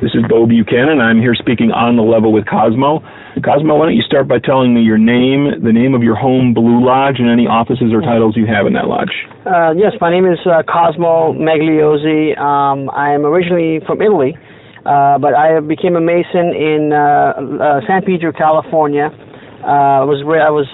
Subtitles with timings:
[0.00, 0.96] This is Bo Buchanan.
[0.96, 3.04] I'm here speaking on the level with Cosmo.
[3.44, 6.56] Cosmo, why don't you start by telling me your name, the name of your home
[6.56, 9.12] Blue Lodge, and any offices or titles you have in that lodge?
[9.44, 12.32] Uh, yes, my name is uh, Cosmo Magliozzi.
[12.40, 14.40] Um, I am originally from Italy,
[14.88, 19.12] uh, but I became a Mason in uh, uh, San Pedro, California.
[19.60, 20.64] Uh, I was ra- I was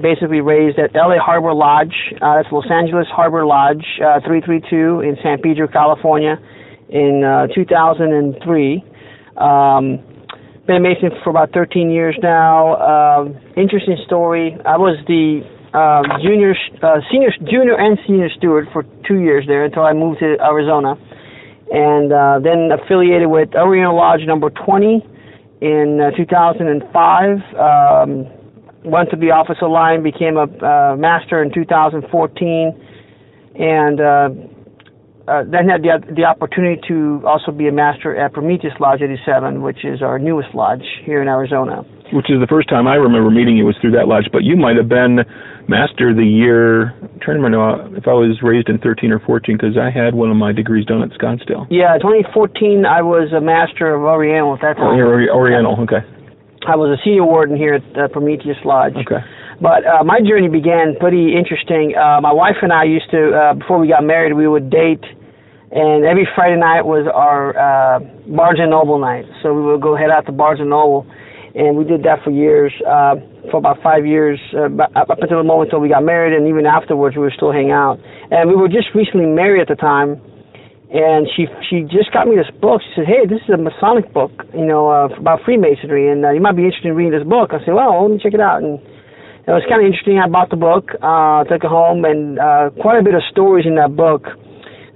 [0.00, 1.92] basically raised at LA Harbor Lodge.
[2.24, 6.40] Uh, that's Los Angeles Harbor Lodge, uh, 332 in San Pedro, California
[6.92, 8.84] in uh, 2003.
[9.36, 9.98] Um,
[10.66, 12.76] been a Mason for about 13 years now.
[12.76, 14.56] Um, interesting story.
[14.64, 15.42] I was the
[15.76, 20.20] um, junior, uh, senior, junior and senior steward for two years there until I moved
[20.20, 20.94] to Arizona,
[21.72, 25.02] and uh, then affiliated with Oriental Lodge Number 20
[25.62, 27.38] in uh, 2005.
[27.56, 28.26] Um,
[28.84, 32.04] went to the officer line, became a uh, master in 2014,
[33.54, 34.28] and uh,
[35.28, 39.62] uh, then had the, the opportunity to also be a master at Prometheus Lodge 87,
[39.62, 41.82] which is our newest lodge here in Arizona.
[42.12, 44.56] Which is the first time I remember meeting you was through that lodge, but you
[44.56, 45.24] might have been
[45.68, 46.92] master of the year.
[46.98, 50.14] I'm trying to remember if I was raised in 13 or 14 because I had
[50.14, 51.70] one of my degrees done at Scottsdale.
[51.70, 54.98] Yeah, 2014 I was a master of Oriental at that time.
[54.98, 56.04] Oh, Oriental, okay.
[56.66, 58.94] I was a senior warden here at uh, Prometheus Lodge.
[58.94, 59.22] Okay.
[59.62, 61.94] But uh, my journey began pretty interesting.
[61.94, 65.02] Uh, my wife and I used to, uh, before we got married, we would date,
[65.72, 69.24] and every Friday night was our uh, Barnes and Noble night.
[69.42, 71.08] So we would go head out to Barnes and Noble,
[71.56, 73.16] and we did that for years, uh,
[73.48, 76.68] for about five years, uh, up until the moment until we got married, and even
[76.68, 77.96] afterwards we would still hang out.
[78.30, 80.20] And we were just recently married at the time,
[80.92, 82.84] and she she just got me this book.
[82.84, 86.36] She said, "Hey, this is a Masonic book, you know, uh, about Freemasonry, and uh,
[86.36, 88.44] you might be interested in reading this book." I said, "Well, let me check it
[88.44, 88.76] out." And
[89.48, 90.20] it was kind of interesting.
[90.20, 93.64] I bought the book, uh, took it home, and uh, quite a bit of stories
[93.64, 94.28] in that book.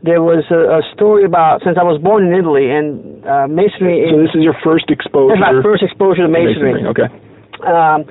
[0.06, 4.06] There was a, a story about since I was born in Italy and uh, masonry.
[4.06, 5.34] So this is your first exposure.
[5.34, 6.78] This is my first exposure to masonry.
[6.78, 6.94] masonry.
[6.94, 7.10] Okay.
[7.66, 8.06] Um,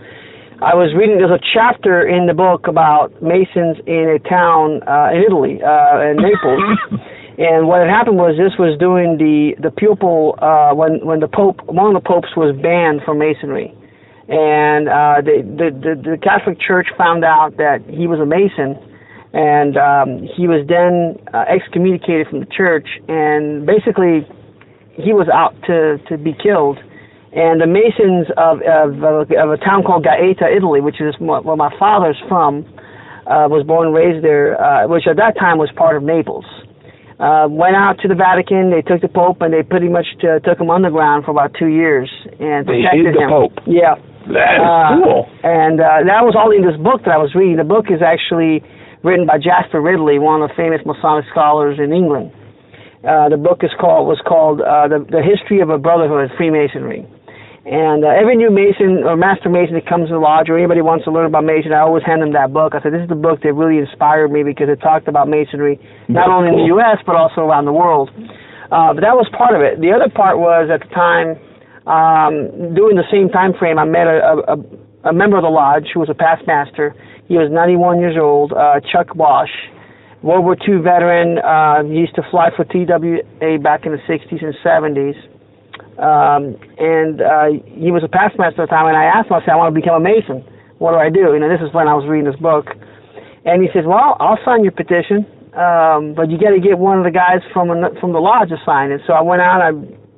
[0.60, 1.18] I was reading.
[1.18, 6.12] There's a chapter in the book about masons in a town uh, in Italy, uh,
[6.12, 6.64] in Naples.
[7.40, 11.32] and what had happened was this was during the the papal uh, when when the
[11.32, 13.72] pope one of the popes was banned from masonry
[14.28, 18.74] and uh, the, the, the the Catholic Church found out that he was a Mason,
[19.36, 24.24] and um, he was then uh, excommunicated from the church, and basically
[24.96, 26.80] he was out to to be killed.
[27.36, 31.68] And the Masons of of, of a town called Gaeta, Italy, which is where my
[31.78, 32.64] father's from,
[33.28, 36.46] uh, was born and raised there, uh, which at that time was part of Naples.
[37.20, 38.72] Uh, went out to the Vatican.
[38.72, 41.68] They took the Pope and they pretty much uh, took him underground for about two
[41.72, 43.30] years and They protected hid the him.
[43.32, 43.56] Pope.
[43.68, 43.96] Yeah.
[44.36, 45.24] That is Uh, cool.
[45.44, 47.56] And uh, that was all in this book that I was reading.
[47.56, 48.64] The book is actually
[49.06, 52.34] written by Jasper Ridley, one of the famous Masonic scholars in England.
[53.06, 57.06] Uh, the book is called was called uh, the, the History of a Brotherhood, Freemasonry.
[57.66, 60.82] And uh, every new Mason or Master Mason that comes to the lodge or anybody
[60.82, 62.74] wants to learn about Mason, I always hand them that book.
[62.74, 65.82] I said, this is the book that really inspired me because it talked about Masonry
[66.10, 66.70] not only in the.
[66.78, 66.98] U.S.
[67.06, 68.10] but also around the world.
[68.70, 69.82] Uh, but that was part of it.
[69.82, 71.38] The other part was at the time,
[71.90, 74.58] um, during the same time frame, I met a, a
[75.14, 76.96] member of the lodge who was a past master.
[77.28, 79.52] He was 91 years old, uh, Chuck Bosch,
[80.22, 81.38] World War II veteran.
[81.40, 85.18] Uh, he used to fly for TWA back in the 60s and 70s.
[85.96, 89.38] Um, and uh, he was a past master at the time, and I asked him,
[89.38, 90.44] I said, I want to become a Mason.
[90.78, 91.32] What do I do?
[91.32, 92.68] You know, this is when I was reading this book.
[93.46, 95.24] And he says, Well, I'll sign your petition,
[95.56, 98.50] um, but you got to get one of the guys from an, from the lodge
[98.50, 99.02] to sign it.
[99.08, 99.72] So I went out, I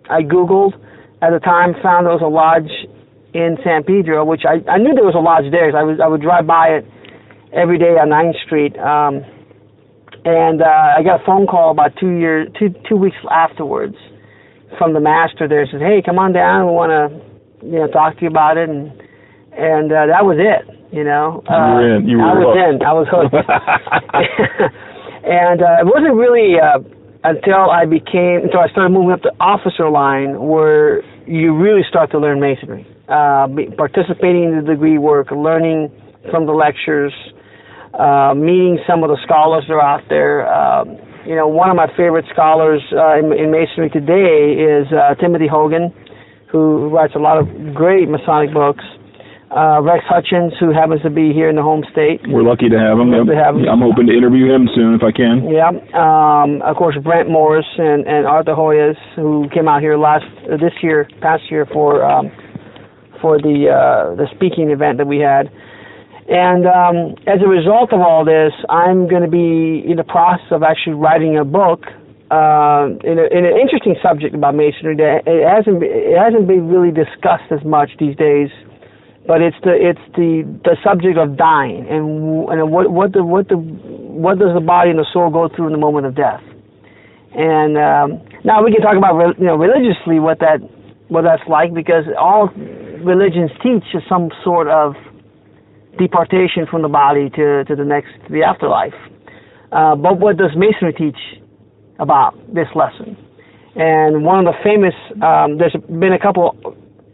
[0.09, 0.73] I Googled
[1.21, 2.71] at the time, found there was a lodge
[3.33, 5.69] in San Pedro, which I, I knew there was a lodge there.
[5.71, 6.85] 'cause I was I would drive by it
[7.53, 8.77] every day on 9th Street.
[8.79, 9.23] Um,
[10.25, 13.95] and uh, I got a phone call about two years, two two weeks afterwards
[14.77, 15.65] from the master there.
[15.67, 16.65] Says, "Hey, come on down.
[16.67, 18.91] We want to, you know, talk to you about it." And
[19.53, 20.67] and uh, that was it.
[20.91, 22.07] You know, You were uh, in.
[22.07, 22.57] You I was hooked.
[22.57, 22.87] in.
[22.87, 23.35] I was hooked.
[25.27, 26.79] and uh, it wasn't really uh,
[27.23, 32.11] until I became until I started moving up the officer line where you really start
[32.11, 35.91] to learn masonry, uh, participating in the degree work, learning
[36.29, 37.13] from the lectures,
[37.93, 40.47] uh, meeting some of the scholars that are out there.
[40.47, 45.15] Um, you know, one of my favorite scholars uh, in, in masonry today is uh,
[45.15, 45.91] Timothy Hogan,
[46.51, 48.83] who writes a lot of great Masonic books.
[49.47, 52.19] Uh, Rex Hutchens, who happens to be here in the home state.
[52.27, 53.11] We're lucky to have him.
[53.11, 53.63] To have him.
[53.63, 55.47] I'm hoping to interview him soon if I can.
[55.47, 55.71] Yeah.
[55.95, 60.59] Um, of course, Brent Morris and, and Arthur Hoyos, who came out here last uh,
[60.59, 62.27] this year, past year for um,
[63.21, 65.51] for the uh, the speaking event that we had.
[66.27, 70.51] And um, as a result of all this, I'm going to be in the process
[70.51, 71.87] of actually writing a book
[72.31, 76.67] uh, in, a, in an interesting subject about masonry that it hasn't it hasn't been
[76.67, 78.51] really discussed as much these days.
[79.25, 83.47] But it's the it's the the subject of dying and and what what the what
[83.47, 86.43] the what does the body and the soul go through in the moment of death.
[87.31, 90.59] And um, now we can talk about you know religiously what that
[91.07, 92.51] what that's like because all
[93.03, 94.95] religions teach is some sort of
[95.97, 98.93] deportation from the body to, to the next to the afterlife.
[99.71, 101.17] Uh, but what does Masonry teach
[101.99, 103.17] about this lesson?
[103.75, 106.55] And one of the famous, um, there's been a couple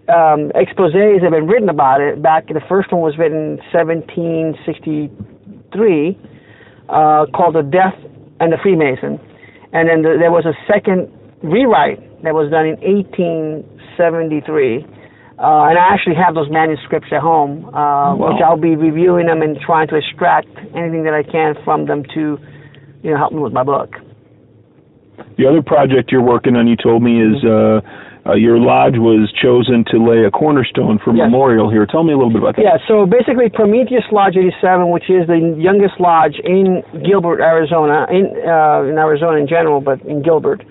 [0.08, 2.22] um, exposés that have been written about it.
[2.22, 6.18] Back, the first one was written in 1763,
[6.90, 7.96] uh, called "The Death
[8.40, 9.20] and the Freemason,"
[9.74, 11.10] and then the, there was a second
[11.42, 14.86] rewrite that was done in 1873
[15.40, 17.72] uh, and I actually have those manuscripts at home, uh,
[18.16, 18.34] wow.
[18.34, 22.04] which I'll be reviewing them and trying to extract anything that I can from them
[22.14, 22.38] to,
[23.02, 23.96] you know, help me with my book.
[25.38, 27.82] The other project you're working on, you told me, is uh,
[28.26, 31.26] uh, your lodge was chosen to lay a cornerstone for yes.
[31.26, 31.86] memorial here.
[31.86, 32.62] Tell me a little bit about that.
[32.62, 38.32] Yeah, so basically, Prometheus Lodge 87, which is the youngest lodge in Gilbert, Arizona, in
[38.46, 40.64] uh, in Arizona in general, but in Gilbert.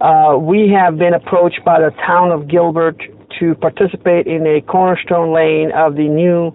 [0.00, 3.00] Uh, we have been approached by the town of Gilbert
[3.38, 6.52] to participate in a cornerstone laying of the new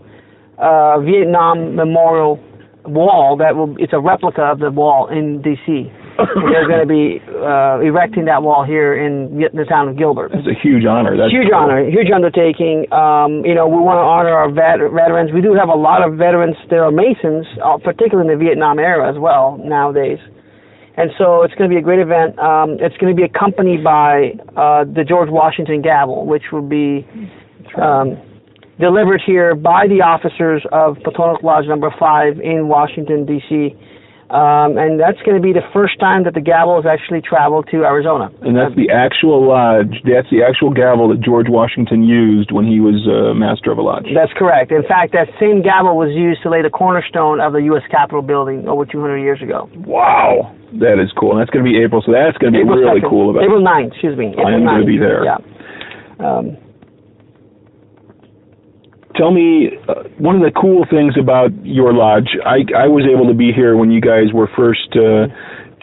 [0.57, 2.39] uh, Vietnam Memorial
[2.85, 3.37] Wall.
[3.37, 5.91] That will it's a replica of the wall in D.C.
[6.17, 10.31] They're going to be uh, erecting that wall here in the town of Gilbert.
[10.31, 11.17] That's a huge honor.
[11.17, 11.59] That's huge cool.
[11.59, 12.87] honor, huge undertaking.
[12.95, 15.35] Um, you know, we want to honor our vet- veterans.
[15.35, 18.79] We do have a lot of veterans that are Masons, uh, particularly in the Vietnam
[18.79, 20.19] era as well nowadays.
[20.97, 22.39] And so it's going to be a great event.
[22.39, 27.05] Um, it's going to be accompanied by uh, the George Washington gavel, which will be
[27.81, 28.17] um,
[28.79, 33.75] delivered here by the officers of Potomac Lodge Number Five in Washington D.C.
[34.25, 37.69] Um, and that's going to be the first time that the gavel has actually traveled
[37.69, 38.33] to Arizona.
[38.41, 40.01] And that's the actual lodge.
[40.01, 43.85] That's the actual gavel that George Washington used when he was uh, master of a
[43.85, 44.09] lodge.
[44.17, 44.73] That's correct.
[44.73, 47.85] In fact, that same gavel was used to lay the cornerstone of the U.S.
[47.93, 49.69] Capitol building over 200 years ago.
[49.85, 50.49] Wow,
[50.81, 51.37] that is cool.
[51.37, 53.09] And that's going to be April, so that's going to be April really 2nd.
[53.13, 53.29] cool.
[53.29, 54.33] About April 9th, excuse me.
[54.33, 55.21] April I am going to be there.
[55.21, 55.37] Yeah.
[56.17, 56.57] Um,
[59.17, 62.29] tell me uh, one of the cool things about your lodge.
[62.45, 64.95] I I was able to be here when you guys were first.
[64.95, 65.27] Uh,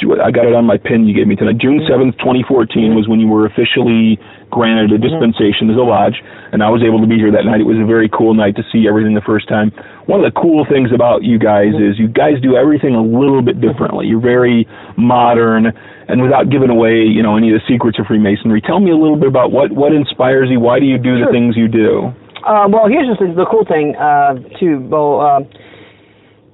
[0.02, 1.58] I got it on my pin you gave me tonight.
[1.58, 4.18] June seventh, twenty fourteen, was when you were officially
[4.50, 6.18] granted a dispensation as a lodge,
[6.50, 7.60] and I was able to be here that night.
[7.62, 9.70] It was a very cool night to see everything the first time.
[10.10, 13.40] One of the cool things about you guys is you guys do everything a little
[13.40, 14.10] bit differently.
[14.10, 14.66] You're very
[14.98, 15.70] modern,
[16.08, 18.98] and without giving away, you know, any of the secrets of Freemasonry, tell me a
[18.98, 20.58] little bit about what what inspires you.
[20.58, 22.10] Why do you do the things you do?
[22.44, 25.20] Uh, well, here's just the, cool thing, uh, too, Bo.
[25.20, 25.40] Uh,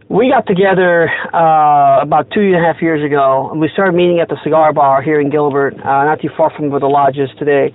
[0.09, 4.21] we got together uh, about two and a half years ago, and we started meeting
[4.21, 7.17] at the cigar bar here in Gilbert, uh, not too far from where the lodge
[7.17, 7.73] is today.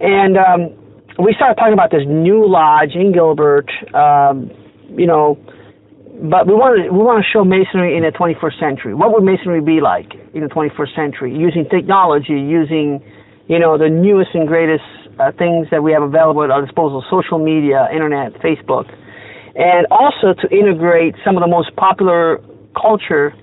[0.00, 0.70] And um,
[1.18, 4.50] we started talking about this new lodge in Gilbert, um,
[4.90, 5.38] you know,
[6.30, 8.94] but we wanted we want to show masonry in the 21st century.
[8.94, 12.98] What would masonry be like in the 21st century, using technology, using
[13.46, 14.82] you know the newest and greatest
[15.18, 18.86] uh, things that we have available at our disposal, social media, internet, Facebook,
[19.54, 22.40] and also to integrate some of the most popular
[22.80, 23.34] culture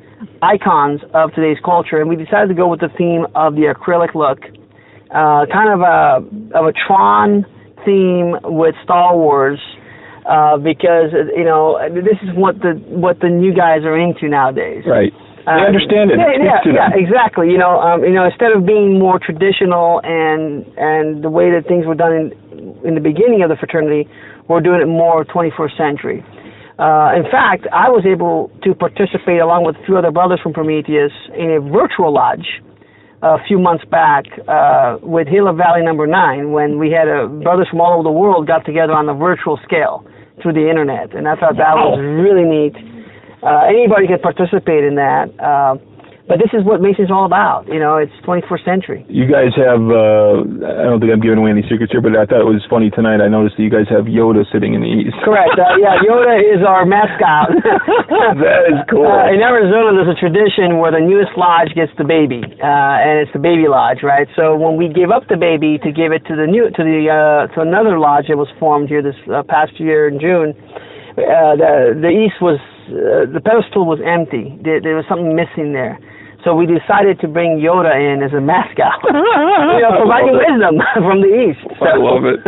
[0.42, 2.00] icons of today's culture.
[2.00, 4.40] And we decided to go with the theme of the acrylic look,
[5.12, 7.46] uh, kind of a of a Tron
[7.86, 9.60] theme with Star Wars.
[10.26, 14.84] Uh, because you know this is what the what the new guys are into nowadays.
[14.88, 15.14] Right.
[15.48, 16.18] I uh, understand it.
[16.18, 17.50] Yeah, yeah, yeah, exactly.
[17.50, 21.68] You know, um, you know, instead of being more traditional and and the way that
[21.68, 22.26] things were done in
[22.84, 24.10] in the beginning of the fraternity,
[24.48, 26.26] we're doing it more 21st century.
[26.78, 30.52] Uh, in fact, I was able to participate along with a few other brothers from
[30.52, 32.62] Prometheus in a virtual lodge
[33.22, 37.68] a few months back uh, with Gila Valley Number Nine when we had uh, brothers
[37.70, 40.06] from all over the world got together on a virtual scale
[40.42, 42.76] through the internet, and I thought that was really neat
[43.46, 45.30] uh, anybody can participate in that.
[45.38, 45.78] Uh,
[46.26, 47.70] but this is what Mason's all about.
[47.70, 49.06] You know, it's 21st century.
[49.06, 52.26] You guys have, uh, I don't think I'm giving away any secrets here, but I
[52.26, 53.22] thought it was funny tonight.
[53.22, 55.14] I noticed that you guys have Yoda sitting in the east.
[55.22, 55.54] Correct.
[55.54, 57.54] Uh, yeah, Yoda is our mascot.
[58.42, 59.06] that is cool.
[59.06, 63.22] Uh, in Arizona, there's a tradition where the newest lodge gets the baby, uh, and
[63.22, 64.26] it's the baby lodge, right?
[64.34, 67.06] So when we give up the baby to give it to the new, to the,
[67.06, 70.58] uh, to another lodge that was formed here this uh, past year in June,
[71.22, 72.58] uh, the the east was
[72.90, 74.56] uh, the pedestal was empty.
[74.64, 76.00] There, there was something missing there.
[76.46, 81.26] So we decided to bring Yoda in as a mascot, you know, providing wisdom from
[81.26, 81.66] the East.
[81.82, 81.86] So.
[81.90, 82.40] I love it.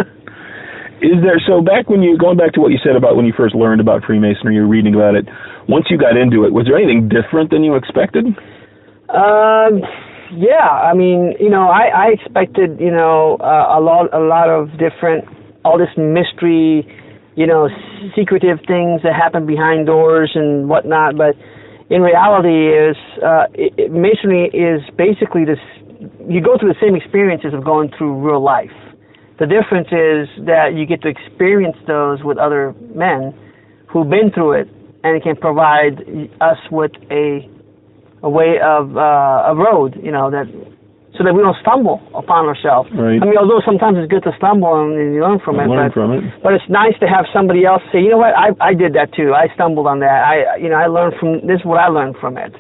[1.02, 3.34] Is there so back when you going back to what you said about when you
[3.38, 5.30] first learned about Freemasonry, you were reading about it.
[5.70, 8.26] Once you got into it, was there anything different than you expected?
[9.10, 9.86] Um,
[10.34, 14.50] yeah, I mean, you know, I, I expected, you know, uh, a lot, a lot
[14.50, 15.26] of different,
[15.64, 16.86] all this mystery,
[17.38, 17.70] you know,
[18.16, 21.16] secretive things that happen behind doors and whatnot.
[21.16, 21.38] But
[21.90, 25.62] in reality, is uh, it, masonry is basically this.
[26.28, 28.74] You go through the same experiences of going through real life.
[29.40, 33.38] The difference is that you get to experience those with other men
[33.88, 34.68] who've been through it
[35.04, 36.02] and it can provide
[36.42, 37.48] us with a
[38.24, 40.50] a way of uh, a road, you know, that
[41.18, 42.90] so that we don't stumble upon ourselves.
[42.94, 43.18] Right.
[43.18, 45.94] I mean, although sometimes it's good to stumble and, you learn from it, learn but,
[45.94, 46.24] from it.
[46.46, 49.14] but it's nice to have somebody else say, you know what, I I did that
[49.18, 49.34] too.
[49.34, 50.22] I stumbled on that.
[50.24, 52.54] I you know I learned from this is what I learned from it.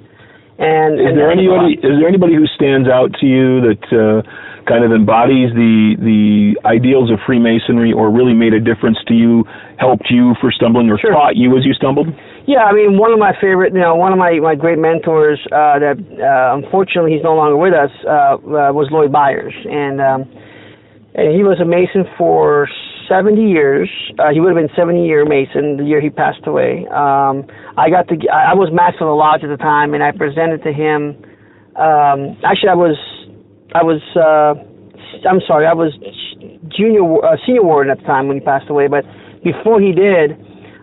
[0.57, 1.77] And Is and there anybody?
[1.77, 4.25] Is there anybody who stands out to you that uh,
[4.67, 9.43] kind of embodies the the ideals of Freemasonry, or really made a difference to you,
[9.77, 11.12] helped you for stumbling, or Sure.
[11.12, 12.07] taught you as you stumbled?
[12.45, 15.39] Yeah, I mean, one of my favorite, you know, one of my my great mentors
[15.51, 20.00] uh, that uh, unfortunately he's no longer with us uh, uh, was Lloyd Byers, and
[20.00, 20.21] um,
[21.15, 22.69] and he was a Mason for
[23.09, 23.89] 70 years.
[24.19, 26.86] Uh, he would have been 70 year Mason the year he passed away.
[26.91, 27.47] Um,
[27.77, 30.12] I got to, I I was master of the lodge at the time, and I
[30.12, 31.15] presented to him.
[31.75, 32.97] Um, actually, I was,
[33.77, 34.57] I was, uh,
[35.29, 35.93] I'm sorry, I was
[36.74, 38.88] junior, uh, senior warden at the time when he passed away.
[38.88, 39.05] But
[39.43, 40.34] before he did,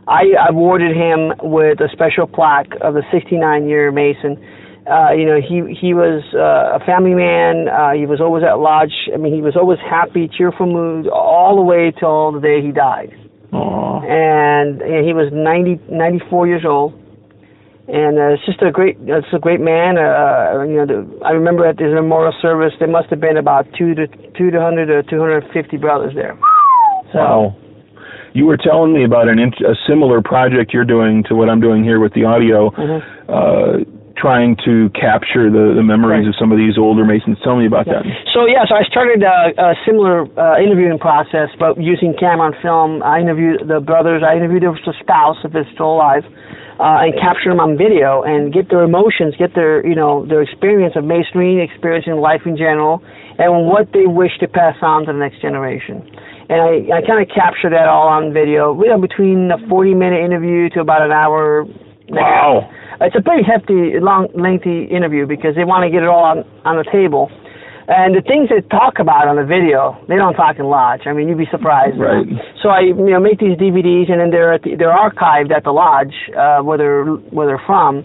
[0.06, 4.38] I awarded him with a special plaque of the 69 year Mason.
[4.86, 7.68] Uh, you know, he he was uh, a family man.
[7.68, 8.92] Uh, he was always at lodge.
[9.12, 12.70] I mean, he was always happy, cheerful mood all the way till the day he
[12.70, 13.10] died.
[13.52, 14.02] Aw.
[14.04, 16.92] And, and he was 90, 94 years old.
[17.86, 19.98] And uh, it's just a great, it's a great man.
[19.98, 23.66] Uh, you know, the, I remember at his memorial service, there must have been about
[23.76, 26.38] two to two to hundred to two hundred fifty brothers there.
[27.12, 27.56] So, Wow.
[28.32, 31.84] You were telling me about an a similar project you're doing to what I'm doing
[31.84, 33.02] here with the audio, Mhm.
[33.28, 33.84] uh,
[34.16, 36.28] trying to capture the, the memories Right.
[36.30, 37.38] of some of these older Masons.
[37.42, 38.06] Tell me about that.
[38.32, 42.56] So yeah, so I started uh, a similar uh, interviewing process, but using camera and
[42.62, 43.02] film.
[43.02, 44.22] I interviewed the brothers.
[44.22, 46.22] I interviewed the spouse if it's still alive,
[46.78, 50.42] uh, and capture them on video and get their emotions, get their you know their
[50.42, 53.02] experience of masonry, experience in life in general,
[53.38, 56.06] and what they wish to pass on to the next generation.
[56.46, 58.76] And I, I kind of capture that all on video.
[58.78, 61.62] You know, between a 40 minute interview to about an hour.
[61.62, 61.66] a.
[62.14, 62.70] Wow.
[63.00, 66.44] It's a pretty hefty, long, lengthy interview because they want to get it all on
[66.64, 67.30] on the table.
[67.86, 71.04] And the things they talk about on the video, they don't talk in lodge.
[71.04, 72.00] I mean, you'd be surprised.
[72.00, 72.24] Right.
[72.62, 75.64] So I, you know, make these DVDs, and then they're at the, they're archived at
[75.64, 78.00] the lodge uh, where they're where they're from.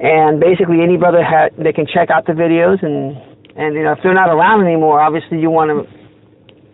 [0.00, 3.14] And basically, any brother ha- they can check out the videos, and
[3.54, 5.86] and you know, if they're not around anymore, obviously you want to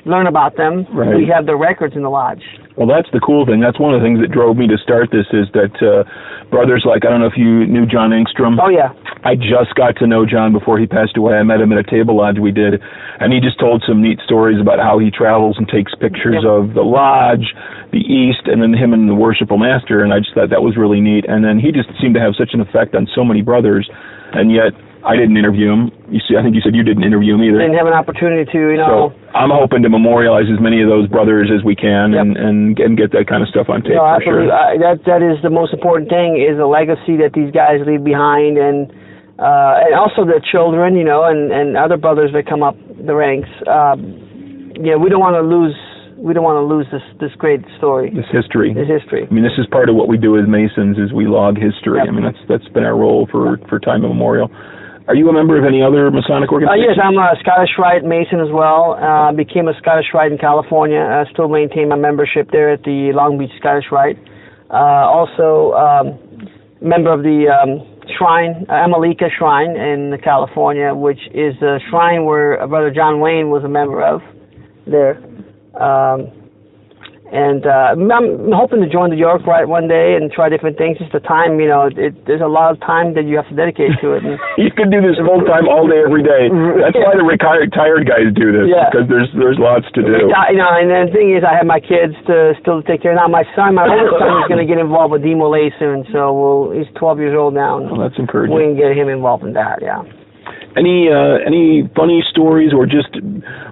[0.08, 0.87] learn about them.
[0.94, 1.12] Right.
[1.16, 2.42] We have the records in the lodge.
[2.76, 3.61] Well, that's the cool thing.
[3.61, 6.04] That's one of the things that drove me to start this is that uh,
[6.52, 8.61] brothers like I don't know if you knew John Engstrom.
[8.61, 8.92] Oh yeah.
[9.25, 11.35] I just got to know John before he passed away.
[11.35, 12.80] I met him at a table lodge we did,
[13.18, 16.52] and he just told some neat stories about how he travels and takes pictures Yep.
[16.52, 17.54] of the lodge,
[17.90, 20.04] the East, and then him and the worshipful master.
[20.04, 21.25] And I just thought that was really neat.
[21.26, 23.88] And then he just seemed to have such an effect on so many brothers,
[24.37, 25.94] and yet I didn't interview him.
[26.10, 27.62] You see, I think you said you didn't interview him either.
[27.62, 29.14] Didn't have an opportunity to, you know.
[29.14, 32.78] So I'm hoping to memorialize as many of those brothers as we can, and, and
[32.78, 34.50] and get that kind of stuff on tape No, for sure.
[34.50, 38.02] I, that that is the most important thing is the legacy that these guys leave
[38.02, 38.90] behind, and
[39.38, 43.14] uh, and also the children, you know, and and other brothers that come up the
[43.14, 43.48] ranks.
[43.70, 44.26] Um,
[44.82, 45.76] know, we don't want to lose.
[46.16, 48.72] We don't want to lose this this great story, This history.
[48.72, 49.28] this history.
[49.28, 52.00] I mean, this is part of what we do as Masons is we log history.
[52.00, 52.08] Yep.
[52.08, 54.48] I mean, that's that's been our role for for time immemorial.
[55.08, 56.96] Are you a member of any other Masonic Uh, organizations?
[56.96, 58.98] yes, I'm a Scottish Rite Mason as well.
[59.00, 60.98] Uh, became a Scottish Rite in California.
[60.98, 64.18] I still maintain my membership there at the Long Beach Scottish Rite.
[64.68, 66.18] Uh, also, um,
[66.80, 67.86] member of the um,
[68.18, 73.20] Shrine, uh, Al Malaikah Shrine in California, which is the shrine where uh, Brother John
[73.20, 74.22] Wayne was a member of
[74.88, 75.18] there.
[75.80, 76.32] Um,
[77.33, 80.99] and uh, I'm hoping to join the York Rite one day and try different things.
[80.99, 83.56] Just the time, you know, it, there's a lot of time that you have to
[83.59, 84.23] dedicate to it.
[84.23, 86.47] And, you could do this full time, all day, every day.
[86.78, 88.87] That's why the retired tired guys do this Yeah.
[88.88, 90.30] because there's there's lots to do.
[90.30, 93.12] I- you know, and the thing is, I have my kids to still take care
[93.12, 93.18] of.
[93.18, 96.06] Now, my son, my oldest son, is going to get involved with DeMolay soon.
[96.14, 98.54] So we'll, he's 12 years old now, and Well, that's encouraging.
[98.54, 99.83] we can get him involved in that.
[99.83, 100.06] Yeah.
[100.76, 103.09] Any uh, any funny stories or just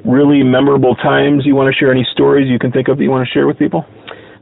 [0.04, 1.90] really memorable times you want to share?
[1.92, 3.84] Any stories you can think of that you want to share with people?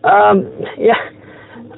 [0.05, 0.47] Um,
[0.79, 0.95] yeah.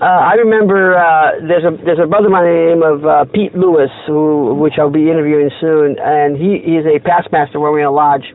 [0.01, 3.55] Uh, I remember uh, there's a there's a brother by the name of uh, Pete
[3.57, 7.81] Lewis, who which I'll be interviewing soon, and he is a past master where we're
[7.81, 8.27] in a lodge.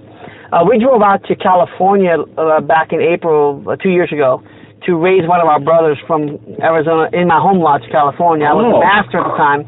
[0.51, 4.41] Uh, we drove out to California uh, back in April uh, two years ago
[4.87, 8.47] to raise one of our brothers from Arizona in my home lodge, California.
[8.47, 8.77] I was Oh.
[8.77, 9.61] a master at the time,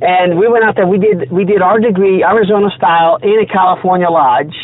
[0.00, 0.86] and we went out there.
[0.86, 4.54] We did we did our degree Arizona style in a California lodge,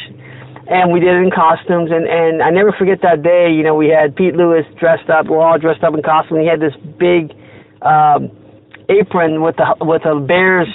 [0.67, 1.91] and we did it in costumes.
[1.91, 3.51] And and I never forget that day.
[3.51, 5.27] You know, we had Pete Lewis dressed up.
[5.27, 6.41] We're all dressed up in costume.
[6.41, 7.35] He had this big
[7.83, 8.31] um,
[8.89, 10.69] apron with the with a bear's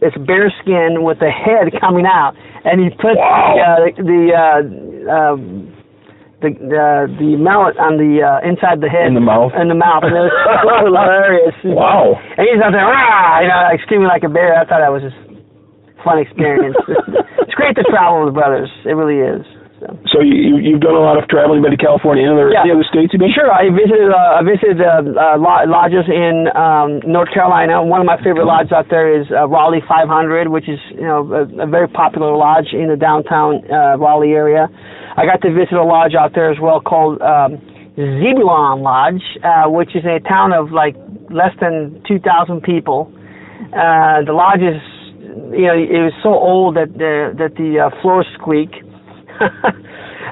[0.00, 3.88] it's bear skin with the head coming out, and he put wow.
[3.96, 5.83] the uh, the uh, um,
[6.44, 9.78] the uh, the mallet on the uh, inside the head in the mouth in the
[9.78, 10.04] mouth.
[10.04, 11.56] And it was hilarious.
[11.64, 12.20] Wow!
[12.36, 14.60] And he's out there, ah, you know, like screaming like a bear.
[14.60, 15.16] I thought that was just
[16.04, 16.76] fun experience.
[17.40, 18.68] it's great to travel with brothers.
[18.84, 19.42] It really is.
[19.80, 21.60] So, so you, you've done a lot of traveling.
[21.60, 22.62] Been to California and other, yeah.
[22.62, 23.34] the other states you've been?
[23.34, 23.50] Sure.
[23.50, 27.82] I visited uh, I visited uh, uh, lodges in um, North Carolina.
[27.82, 31.26] One of my favorite lodges out there is uh, Raleigh 500, which is you know
[31.34, 34.70] a, a very popular lodge in the downtown uh, Raleigh area.
[35.16, 37.58] I got to visit a lodge out there as well called um,
[37.94, 40.96] Zebulon Lodge, uh, which is a town of like
[41.30, 43.12] less than 2,000 people.
[43.70, 44.82] Uh, the lodge is,
[45.54, 48.70] you know, it was so old that the that the uh, floors squeak.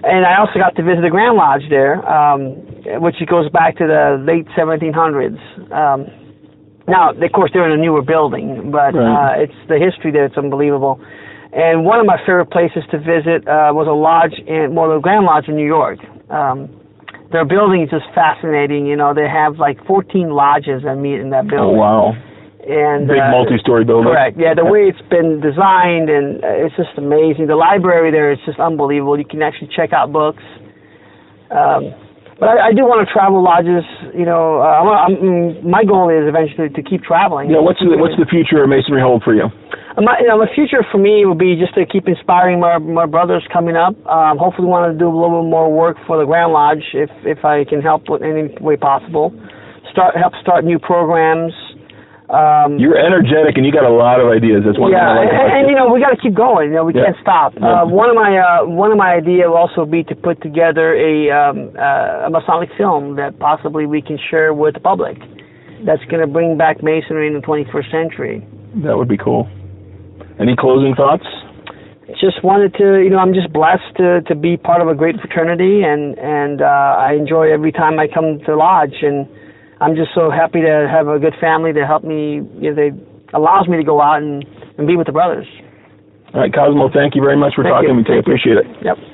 [0.03, 2.55] and I also got to visit the Grand Lodge there, um,
[3.03, 5.39] which goes back to the late 1700s.
[5.71, 6.07] Um,
[6.89, 9.39] now, of course, they're in a newer building, but right.
[9.39, 10.27] uh, it's the history there.
[10.27, 11.01] It's unbelievable.
[11.53, 15.01] And one of my favorite places to visit uh, was a lodge in, well, the
[15.01, 15.99] Grand Lodge in New York.
[16.31, 16.73] Um,
[17.31, 18.87] their building is just fascinating.
[18.87, 21.77] You know, they have like 14 lodges that meet in that building.
[21.77, 22.17] Oh wow!
[22.63, 24.13] and big uh, multi-story building.
[24.13, 24.39] Correct.
[24.39, 27.51] Yeah, the way it's been designed and uh, it's just amazing.
[27.51, 29.19] The library there is just unbelievable.
[29.19, 30.43] You can actually check out books.
[31.51, 31.91] Um,
[32.39, 33.85] but I, I do want to travel lodges.
[34.15, 37.51] You know, uh, I'm, I'm, my goal is eventually to keep traveling.
[37.51, 37.61] Yeah.
[37.61, 39.51] What's the What's the future of masonry hold for you?
[40.01, 43.05] My, you know, the future for me will be just to keep inspiring my my
[43.07, 43.93] brothers coming up.
[44.07, 47.11] Um, hopefully, want to do a little bit more work for the Grand Lodge if
[47.25, 49.35] if I can help in any way possible.
[49.93, 51.53] Start help start new programs.
[52.33, 54.63] Um, You're energetic and you got a lot of ideas.
[54.65, 55.69] That's one yeah, thing I like and, and you.
[55.69, 56.71] you know we got to keep going.
[56.73, 57.13] You know we Yeah.
[57.13, 57.53] can't stop.
[57.61, 57.83] Yeah.
[57.83, 60.97] Uh, one of my uh, one of my idea will also be to put together
[60.97, 65.19] a um, uh, a Masonic film that possibly we can share with the public.
[65.85, 68.47] That's going to bring back masonry in the 21st century.
[68.87, 69.45] That would be cool.
[70.43, 71.23] Any closing thoughts?
[72.19, 75.15] Just wanted to, you know, I'm just blessed to to be part of a great
[75.23, 79.31] fraternity, and and uh, I enjoy every time I come to lodge, and
[79.81, 82.43] I'm just so happy to have a good family to help me.
[82.59, 82.91] You know, they
[83.33, 84.45] allows me to go out and
[84.77, 85.47] and be with the brothers.
[86.35, 86.91] All right, Cosmo.
[86.91, 88.03] Thank you very much for Thank talking you.
[88.03, 88.19] today.
[88.19, 88.35] Thank you.
[88.35, 88.67] Appreciate it.
[88.83, 89.12] Yep.